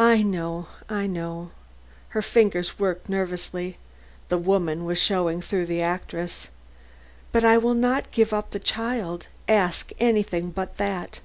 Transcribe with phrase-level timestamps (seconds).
[0.00, 1.50] "I know, I know."
[2.08, 3.78] Her fingers worked nervously;
[4.30, 6.48] the woman was showing through the actress.
[7.30, 9.28] "But I will not give up the child.
[9.46, 11.20] Ask anything but that."